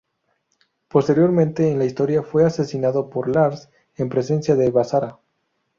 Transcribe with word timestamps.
Posteriormente 0.87 1.69
en 1.69 1.77
la 1.77 1.85
historia, 1.85 2.23
fue 2.23 2.43
asesinado 2.43 3.11
por 3.11 3.29
"Lars" 3.29 3.69
en 3.97 4.09
presencia 4.09 4.55
de 4.55 4.71
Basara. 4.71 5.19